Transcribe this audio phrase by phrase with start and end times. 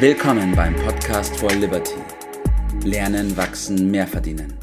[0.00, 1.96] Willkommen beim Podcast for Liberty.
[2.84, 4.54] Lernen, wachsen, mehr verdienen.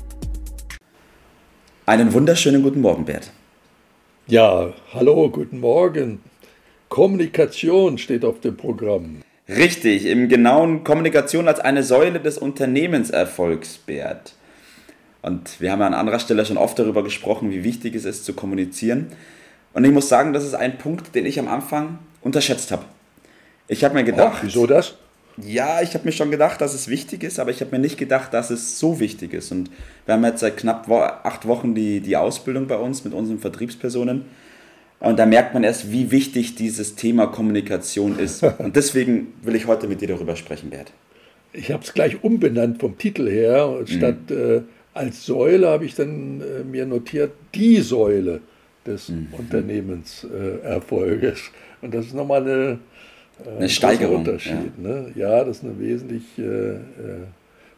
[1.85, 3.31] Einen wunderschönen guten Morgen, Bert.
[4.27, 6.21] Ja, hallo, guten Morgen.
[6.87, 9.23] Kommunikation steht auf dem Programm.
[9.49, 14.35] Richtig, im genauen Kommunikation als eine Säule des Unternehmenserfolgs, Bert.
[15.21, 18.23] Und wir haben ja an anderer Stelle schon oft darüber gesprochen, wie wichtig es ist
[18.23, 19.07] zu kommunizieren.
[19.73, 22.85] Und ich muss sagen, das ist ein Punkt, den ich am Anfang unterschätzt habe.
[23.67, 24.37] Ich habe mir gedacht.
[24.37, 24.95] Ach, wieso das?
[25.37, 27.97] Ja, ich habe mir schon gedacht, dass es wichtig ist, aber ich habe mir nicht
[27.97, 29.51] gedacht, dass es so wichtig ist.
[29.51, 29.69] Und
[30.05, 34.25] wir haben jetzt seit knapp acht Wochen die, die Ausbildung bei uns mit unseren Vertriebspersonen.
[34.99, 38.43] Und da merkt man erst, wie wichtig dieses Thema Kommunikation ist.
[38.59, 40.93] Und deswegen will ich heute mit dir darüber sprechen, Bert.
[41.51, 43.81] Ich habe es gleich umbenannt vom Titel her.
[43.85, 44.37] Statt mhm.
[44.37, 44.61] äh,
[44.93, 48.41] als Säule habe ich dann äh, mir notiert, die Säule
[48.85, 49.27] des mhm.
[49.37, 51.39] Unternehmenserfolges.
[51.39, 52.79] Äh, Und das ist nochmal eine,
[53.43, 54.17] äh, eine Steigerung.
[54.17, 54.71] Unterschied.
[54.81, 54.89] Ja.
[54.89, 55.11] Ne?
[55.15, 56.23] ja, das ist eine wesentlich.
[56.37, 56.77] Äh, äh,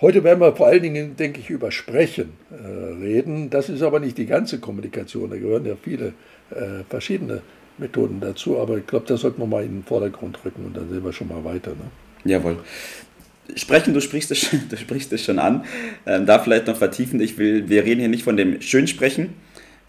[0.01, 3.49] heute werden wir vor allen Dingen, denke ich, über Sprechen äh, reden.
[3.49, 5.29] Das ist aber nicht die ganze Kommunikation.
[5.29, 6.13] Da gehören ja viele
[6.87, 7.41] verschiedene
[7.77, 8.57] Methoden dazu.
[8.57, 11.11] Aber ich glaube, das sollten wir mal in den Vordergrund rücken und dann sehen wir
[11.11, 11.71] schon mal weiter.
[11.71, 12.31] Ne?
[12.31, 12.57] Jawohl.
[13.55, 15.65] Sprechen, du sprichst es, du sprichst es schon an.
[16.05, 17.19] Ähm, da vielleicht noch vertiefen.
[17.21, 19.33] Ich will, wir reden hier nicht von dem Schönsprechen,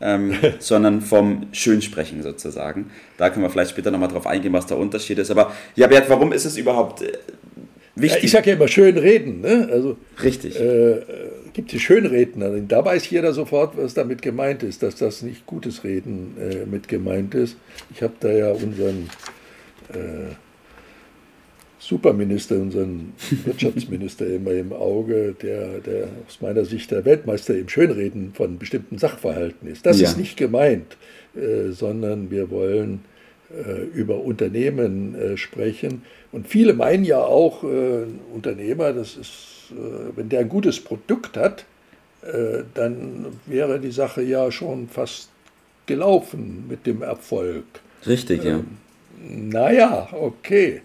[0.00, 2.90] ähm, sondern vom Schönsprechen sozusagen.
[3.16, 5.30] Da können wir vielleicht später nochmal drauf eingehen, was der Unterschied ist.
[5.30, 7.12] Aber ja, Bert, warum ist es überhaupt äh,
[7.94, 8.18] wichtig?
[8.18, 9.40] Ja, ich sage ja immer schön reden.
[9.40, 9.68] Ne?
[9.70, 10.58] Also, Richtig.
[10.58, 11.00] Äh,
[11.52, 12.50] gibt es Schönredner.
[12.60, 16.86] Da weiß jeder sofort, was damit gemeint ist, dass das nicht gutes Reden äh, mit
[16.88, 17.56] gemeint ist.
[17.92, 19.10] Ich habe da ja unseren
[19.92, 20.34] äh,
[21.88, 28.34] Superminister, unseren Wirtschaftsminister immer im Auge, der, der aus meiner Sicht der Weltmeister im Schönreden
[28.34, 29.86] von bestimmten Sachverhalten ist.
[29.86, 30.08] Das ja.
[30.08, 30.98] ist nicht gemeint,
[31.34, 33.00] äh, sondern wir wollen
[33.50, 36.02] äh, über Unternehmen äh, sprechen.
[36.30, 41.38] Und viele meinen ja auch, äh, Unternehmer, das ist, äh, wenn der ein gutes Produkt
[41.38, 41.64] hat,
[42.20, 45.30] äh, dann wäre die Sache ja schon fast
[45.86, 47.64] gelaufen mit dem Erfolg.
[48.06, 48.58] Richtig, ja.
[48.58, 50.82] Ähm, naja, okay.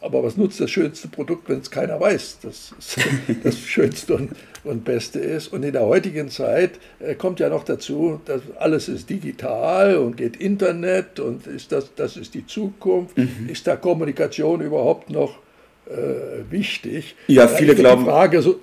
[0.00, 2.96] Aber was nutzt das schönste Produkt, wenn es keiner weiß, dass es
[3.42, 4.30] das Schönste und,
[4.62, 5.48] und, Beste ist?
[5.48, 10.16] Und in der heutigen Zeit äh, kommt ja noch dazu, dass alles ist digital und
[10.16, 13.18] geht Internet und ist das, das ist die Zukunft.
[13.18, 13.48] Mhm.
[13.48, 15.38] Ist da Kommunikation überhaupt noch
[15.86, 17.16] äh, wichtig?
[17.26, 18.04] Ja, viele glauben.
[18.04, 18.60] Frage, so,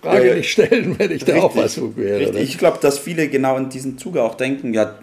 [0.00, 2.20] Frage äh, nicht stellen, wenn ich der Auffassung wäre.
[2.20, 2.42] Richtig.
[2.42, 4.96] Ich glaube, dass viele genau in diesem Zuge auch denken, ja,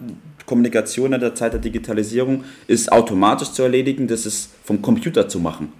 [0.46, 5.40] Kommunikation in der Zeit der Digitalisierung ist automatisch zu erledigen, das ist vom Computer zu
[5.40, 5.72] machen.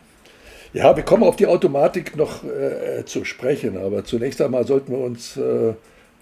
[0.73, 4.99] Ja, wir kommen auf die Automatik noch äh, zu sprechen, aber zunächst einmal sollten wir
[4.99, 5.75] uns äh,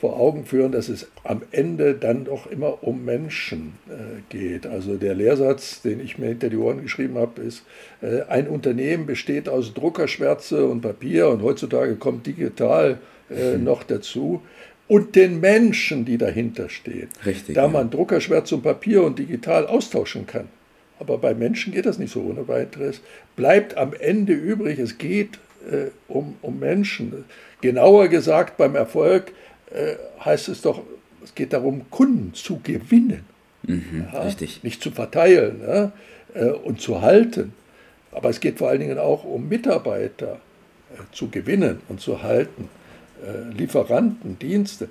[0.02, 4.66] vor Augen führen, dass es am Ende dann doch immer um Menschen äh, geht.
[4.66, 7.62] Also der Lehrsatz, den ich mir hinter die Ohren geschrieben habe, ist,
[8.02, 12.98] äh, ein Unternehmen besteht aus Druckerschwärze und Papier und heutzutage kommt digital
[13.30, 14.42] äh, noch dazu
[14.92, 17.08] und den Menschen, die dahinter stehen.
[17.24, 17.68] Richtig, da ja.
[17.68, 20.48] man Druckerschwärze und Papier und digital austauschen kann.
[20.98, 23.00] Aber bei Menschen geht das nicht so ohne weiteres.
[23.34, 25.38] Bleibt am Ende übrig, es geht
[25.70, 27.24] äh, um, um Menschen.
[27.62, 29.32] Genauer gesagt, beim Erfolg
[29.70, 30.82] äh, heißt es doch,
[31.24, 33.24] es geht darum, Kunden zu gewinnen.
[33.62, 34.62] Mhm, ja, richtig.
[34.62, 35.92] Nicht zu verteilen ja,
[36.34, 37.54] äh, und zu halten.
[38.10, 40.38] Aber es geht vor allen Dingen auch um Mitarbeiter
[40.92, 42.68] äh, zu gewinnen und zu halten.
[43.22, 44.88] Äh, Lieferanten, Dienste.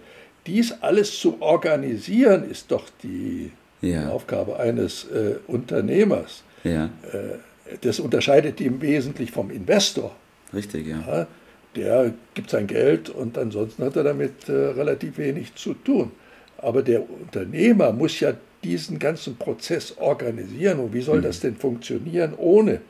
[0.47, 4.09] Dies alles zu organisieren, ist doch die ja.
[4.09, 6.43] Aufgabe eines äh, Unternehmers.
[6.63, 6.85] Ja.
[6.85, 10.15] Äh, das unterscheidet ihn im Wesentlichen vom Investor.
[10.53, 11.03] Richtig, ja.
[11.07, 11.27] ja.
[11.75, 16.11] Der gibt sein Geld und ansonsten hat er damit äh, relativ wenig zu tun.
[16.57, 20.79] Aber der Unternehmer muss ja diesen ganzen Prozess organisieren.
[20.79, 21.23] Und wie soll mhm.
[21.23, 22.81] das denn funktionieren ohne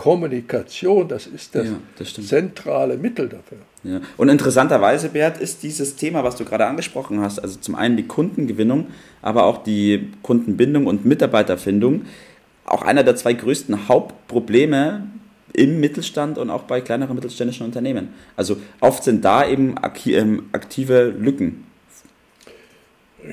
[0.00, 3.58] Kommunikation, das ist das, ja, das zentrale Mittel dafür.
[3.84, 4.00] Ja.
[4.16, 8.06] Und interessanterweise, Bert, ist dieses Thema, was du gerade angesprochen hast, also zum einen die
[8.06, 8.86] Kundengewinnung,
[9.20, 12.06] aber auch die Kundenbindung und Mitarbeiterfindung,
[12.64, 15.06] auch einer der zwei größten Hauptprobleme
[15.52, 18.08] im Mittelstand und auch bei kleineren mittelständischen Unternehmen.
[18.36, 19.74] Also oft sind da eben
[20.06, 21.66] ähm, aktive Lücken.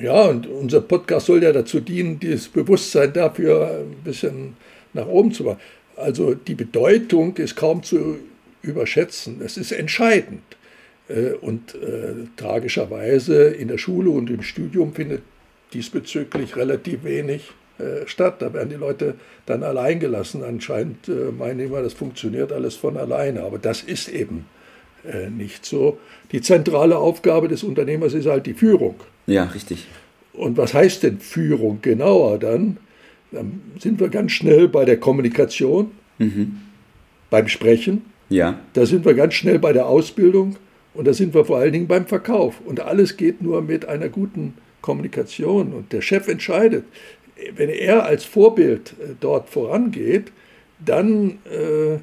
[0.02, 4.54] Ja, und unser Podcast soll ja dazu dienen, dieses Bewusstsein dafür ein bisschen
[4.92, 5.60] nach oben zu machen.
[5.98, 8.18] Also die Bedeutung ist kaum zu
[8.62, 9.40] überschätzen.
[9.44, 10.42] Es ist entscheidend.
[11.08, 15.22] Äh, und äh, tragischerweise in der Schule und im Studium findet
[15.72, 18.40] diesbezüglich relativ wenig äh, statt.
[18.40, 19.14] Da werden die Leute
[19.46, 20.42] dann allein gelassen.
[20.44, 23.42] Anscheinend äh, meinen immer, das funktioniert alles von alleine.
[23.42, 24.46] Aber das ist eben
[25.04, 25.98] äh, nicht so.
[26.32, 28.96] Die zentrale Aufgabe des Unternehmers ist halt die Führung.
[29.26, 29.86] Ja, richtig.
[30.32, 32.78] Und was heißt denn Führung genauer dann?
[33.32, 35.90] Dann sind wir ganz schnell bei der Kommunikation.
[36.18, 36.62] Mhm.
[37.30, 38.02] beim Sprechen.
[38.28, 38.58] Ja.
[38.72, 40.56] Da sind wir ganz schnell bei der Ausbildung
[40.94, 42.60] und da sind wir vor allen Dingen beim Verkauf.
[42.64, 45.72] Und alles geht nur mit einer guten Kommunikation.
[45.72, 46.84] Und der Chef entscheidet.
[47.54, 50.32] Wenn er als Vorbild äh, dort vorangeht,
[50.84, 51.98] dann äh,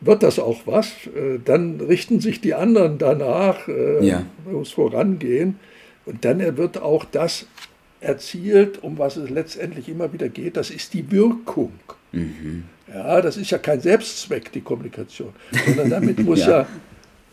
[0.00, 0.86] wird das auch was.
[1.14, 4.24] Äh, dann richten sich die anderen danach, äh, ja.
[4.50, 5.58] muss vorangehen.
[6.06, 7.46] Und dann wird auch das
[8.00, 11.72] erzielt, um was es letztendlich immer wieder geht, das ist die Wirkung.
[12.12, 12.64] Mhm.
[12.92, 15.32] Ja, das ist ja kein Selbstzweck, die Kommunikation,
[15.66, 16.60] sondern damit muss ja.
[16.60, 16.66] ja.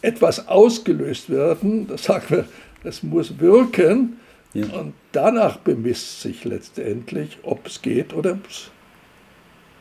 [0.02, 2.46] etwas ausgelöst werden, das sagen wir,
[2.84, 4.18] das muss wirken
[4.54, 4.66] ja.
[4.68, 8.70] und danach bemisst sich letztendlich, ob es geht oder ob es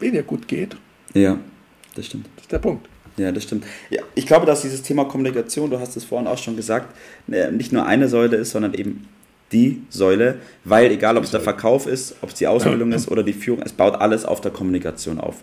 [0.01, 0.77] weniger gut geht.
[1.13, 1.39] Ja,
[1.95, 2.27] das stimmt.
[2.37, 2.89] Das ist der Punkt.
[3.17, 3.65] Ja, das stimmt.
[3.91, 6.97] Ja, ich glaube, dass dieses Thema Kommunikation, du hast es vorhin auch schon gesagt,
[7.31, 9.09] äh, nicht nur eine Säule ist, sondern eben
[9.55, 13.23] die Säule, weil egal ob es der Verkauf ist, ob es die Ausbildung ist oder
[13.23, 15.37] die Führung, es baut alles auf der Kommunikation auf.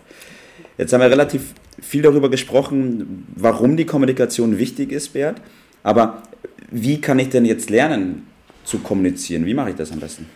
[0.78, 5.40] Jetzt haben wir relativ viel darüber gesprochen, warum die Kommunikation wichtig ist, Bert.
[5.82, 6.22] Aber
[6.70, 8.26] wie kann ich denn jetzt lernen
[8.64, 9.44] zu kommunizieren?
[9.46, 10.26] Wie mache ich das am besten?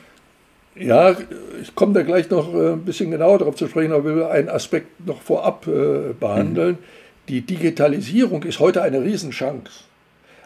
[0.74, 1.16] Ja,
[1.62, 4.50] ich komme da gleich noch äh, ein bisschen genauer darauf zu sprechen, aber will einen
[4.50, 6.72] Aspekt noch vorab äh, behandeln.
[6.72, 7.28] Mhm.
[7.28, 9.72] Die Digitalisierung ist heute eine Riesenchance,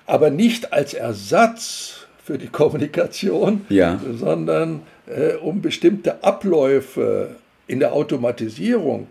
[0.07, 4.01] aber nicht als Ersatz für die Kommunikation, ja.
[4.19, 7.37] sondern äh, um bestimmte Abläufe
[7.67, 9.07] in der Automatisierung,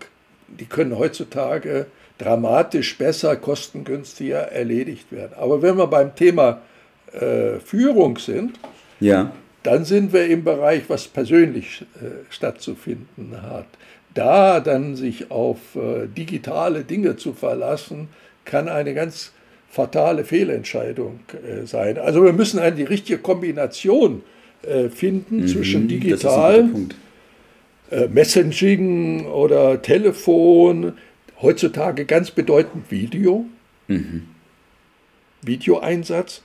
[0.48, 5.32] die können heutzutage dramatisch besser, kostengünstiger erledigt werden.
[5.38, 6.62] Aber wenn wir beim Thema
[7.14, 8.60] äh, Führung sind,
[9.00, 9.32] ja.
[9.64, 13.68] dann sind wir im Bereich, was persönlich äh, stattzufinden hat.
[14.14, 18.10] Da dann sich auf äh, digitale Dinge zu verlassen,
[18.44, 19.32] kann eine ganz
[19.70, 21.98] fatale Fehlentscheidung äh, sein.
[21.98, 24.24] Also wir müssen eine die richtige Kombination
[24.64, 26.70] äh, finden mhm, zwischen digital,
[27.92, 30.94] äh, Messaging oder Telefon,
[31.42, 33.46] heutzutage ganz bedeutend Video,
[33.88, 34.28] mhm.
[35.44, 36.42] Videoeinsatz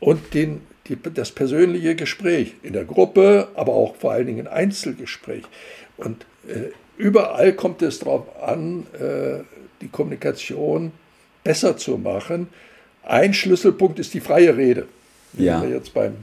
[0.00, 5.44] und den, die, das persönliche Gespräch in der Gruppe, aber auch vor allen Dingen Einzelgespräch.
[5.96, 9.44] Und äh, überall kommt es darauf an, äh,
[9.80, 10.92] die Kommunikation
[11.46, 12.48] besser zu machen.
[13.04, 14.86] Ein Schlüsselpunkt ist die freie Rede.
[15.38, 15.62] Ja.
[15.62, 16.16] Wir jetzt beim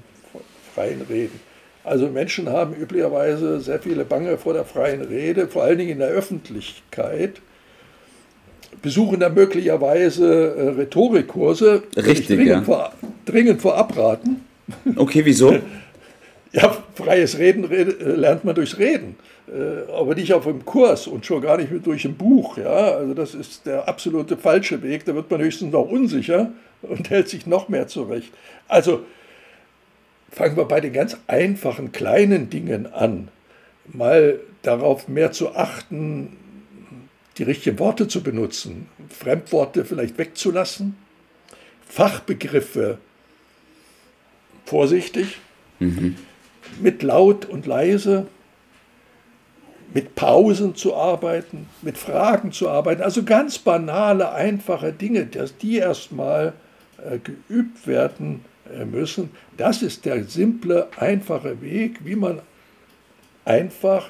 [0.76, 1.40] freien Reden.
[1.86, 6.00] Also Menschen haben üblicherweise sehr viele Bange vor der freien Rede, vor allen Dingen in
[6.00, 7.42] der Öffentlichkeit.
[8.82, 11.84] Besuchen da möglicherweise äh, Rhetorikkurse.
[11.96, 12.62] Richtig, dringend, ja.
[12.64, 12.94] vor,
[13.26, 14.42] dringend vor abraten.
[14.98, 15.58] Okay, wieso?
[16.52, 17.66] ja, freies Reden
[18.20, 19.16] lernt man durchs Reden.
[19.48, 22.58] Äh, aber nicht auf einem Kurs und schon gar nicht mit durch ein Buch.
[22.58, 22.96] Ja?
[22.96, 25.06] Also das ist der absolute falsche Weg.
[25.06, 26.52] Da wird man höchstens noch unsicher
[26.82, 28.32] und hält sich noch mehr zurecht.
[28.68, 29.06] Also
[30.32, 33.28] fangen wir bei den ganz einfachen kleinen Dingen an.
[33.86, 36.38] Mal darauf mehr zu achten,
[37.38, 40.96] die richtigen Worte zu benutzen, Fremdworte vielleicht wegzulassen,
[41.86, 42.98] Fachbegriffe
[44.66, 45.40] vorsichtig,
[45.80, 46.16] mhm.
[46.80, 48.28] mit laut und leise,
[49.94, 53.02] mit Pausen zu arbeiten, mit Fragen zu arbeiten.
[53.02, 56.54] Also ganz banale, einfache Dinge, dass die erstmal
[56.98, 58.44] äh, geübt werden
[58.74, 59.30] äh, müssen.
[59.58, 62.40] Das ist der simple, einfache Weg, wie man
[63.46, 64.10] einfach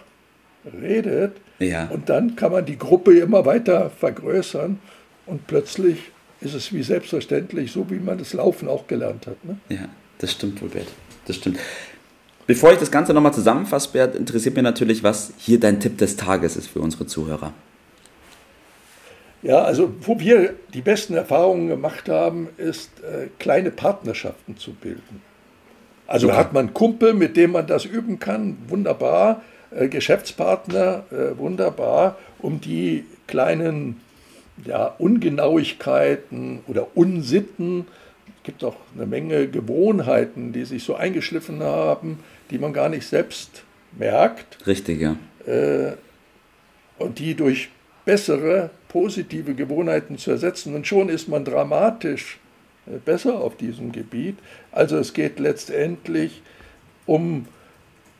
[0.81, 1.37] redet.
[1.59, 1.87] Ja.
[1.87, 4.79] Und dann kann man die Gruppe immer weiter vergrößern
[5.25, 6.11] und plötzlich
[6.41, 9.43] ist es wie selbstverständlich, so wie man das Laufen auch gelernt hat.
[9.45, 9.57] Ne?
[9.69, 9.87] Ja,
[10.17, 10.87] das stimmt, Robert.
[11.25, 11.57] Das stimmt.
[12.45, 16.17] Bevor ich das Ganze nochmal zusammenfasse, Bert, interessiert mich natürlich, was hier dein Tipp des
[16.17, 17.53] Tages ist für unsere Zuhörer.
[19.41, 25.21] Ja, also wo wir die besten Erfahrungen gemacht haben, ist äh, kleine Partnerschaften zu bilden.
[26.07, 26.37] Also okay.
[26.37, 29.41] hat man Kumpel, mit dem man das üben kann, wunderbar.
[29.71, 34.01] Äh, Geschäftspartner, äh, wunderbar, um die kleinen
[34.65, 38.02] ja, Ungenauigkeiten oder Unsitten, es
[38.43, 42.19] gibt auch eine Menge Gewohnheiten, die sich so eingeschliffen haben,
[42.51, 43.63] die man gar nicht selbst
[43.97, 44.65] merkt.
[44.67, 45.15] Richtig, ja.
[45.45, 45.93] Äh,
[46.99, 47.69] und die durch
[48.05, 50.75] bessere, positive Gewohnheiten zu ersetzen.
[50.75, 52.39] Und schon ist man dramatisch
[52.85, 54.37] äh, besser auf diesem Gebiet.
[54.71, 56.41] Also es geht letztendlich
[57.05, 57.47] um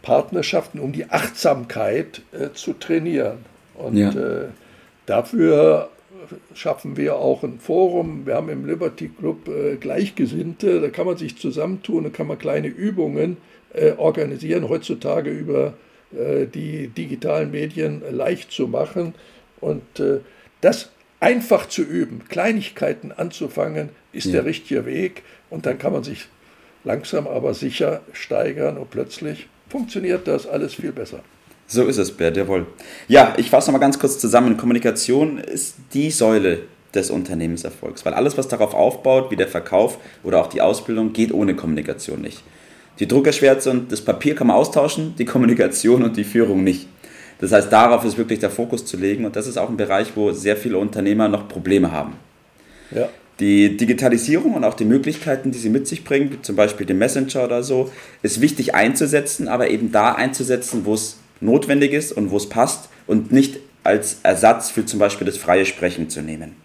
[0.02, 3.40] Partnerschaften, um die Achtsamkeit äh, zu trainieren.
[3.76, 4.10] Und ja.
[4.10, 4.48] äh,
[5.06, 5.90] dafür
[6.54, 8.26] schaffen wir auch ein Forum.
[8.26, 12.38] Wir haben im Liberty Club äh, Gleichgesinnte, da kann man sich zusammentun, da kann man
[12.38, 13.38] kleine Übungen
[13.74, 15.74] äh, organisieren, heutzutage über
[16.12, 19.16] äh, die digitalen Medien leicht zu machen.
[19.60, 20.20] Und äh,
[20.62, 24.34] das einfach zu üben, Kleinigkeiten anzufangen, ist ja.
[24.34, 25.24] der richtige Weg.
[25.50, 26.28] Und dann kann man sich
[26.84, 31.22] langsam aber sicher steigern und plötzlich funktioniert das alles viel besser.
[31.74, 32.68] So ist es, Bert, jawohl.
[33.08, 34.58] Ja, ich fasse nochmal ganz kurz zusammen.
[34.58, 36.60] Kommunikation ist die Säule
[36.94, 41.34] des Unternehmenserfolgs, weil alles, was darauf aufbaut, wie der Verkauf oder auch die Ausbildung, geht
[41.34, 42.44] ohne Kommunikation nicht.
[43.00, 46.88] Die Druckerschwärze und das Papier kann man austauschen, die Kommunikation und die Führung nicht.
[47.40, 50.12] Das heißt, darauf ist wirklich der Fokus zu legen und das ist auch ein Bereich,
[50.14, 52.14] wo sehr viele Unternehmer noch Probleme haben.
[52.92, 53.10] Ja.
[53.40, 57.00] Die Digitalisierung und auch die Möglichkeiten, die sie mit sich bringen, wie zum Beispiel den
[57.00, 62.32] Messenger oder so, ist wichtig einzusetzen, aber eben da einzusetzen, wo es notwendig ist und
[62.32, 66.56] wo es passt und nicht als Ersatz für zum Beispiel das freie Sprechen zu nehmen.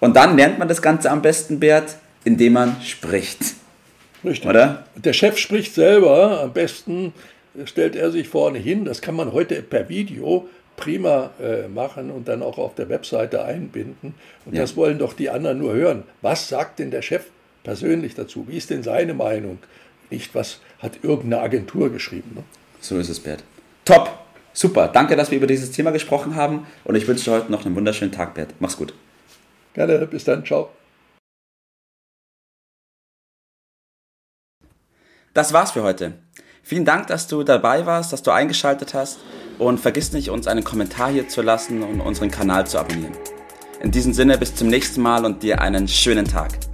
[0.00, 3.40] Und dann lernt man das Ganze am besten, Bert, indem man spricht.
[4.24, 4.48] Richtig.
[4.48, 4.84] Oder?
[4.96, 7.12] Der Chef spricht selber, am besten
[7.64, 8.84] stellt er sich vorne hin.
[8.84, 13.44] Das kann man heute per Video prima äh, machen und dann auch auf der Webseite
[13.44, 14.14] einbinden.
[14.44, 14.60] Und ja.
[14.60, 16.04] das wollen doch die anderen nur hören.
[16.20, 17.24] Was sagt denn der Chef
[17.64, 18.46] persönlich dazu?
[18.48, 19.58] Wie ist denn seine Meinung?
[20.10, 22.32] Nicht, was hat irgendeine Agentur geschrieben.
[22.34, 22.42] Ne?
[22.80, 23.42] So ist es, Bert.
[23.86, 24.10] Top,
[24.52, 24.88] super.
[24.88, 27.76] Danke, dass wir über dieses Thema gesprochen haben und ich wünsche dir heute noch einen
[27.76, 28.52] wunderschönen Tag, Bert.
[28.58, 28.92] Mach's gut.
[29.72, 30.70] Gerne, bis dann, ciao.
[35.32, 36.14] Das war's für heute.
[36.62, 39.20] Vielen Dank, dass du dabei warst, dass du eingeschaltet hast
[39.58, 43.16] und vergiss nicht, uns einen Kommentar hier zu lassen und unseren Kanal zu abonnieren.
[43.80, 46.65] In diesem Sinne, bis zum nächsten Mal und dir einen schönen Tag.